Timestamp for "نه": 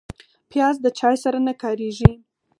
1.47-1.53